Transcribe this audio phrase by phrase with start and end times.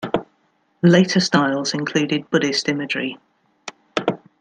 [0.81, 3.19] Later styles included Buddhist imagery.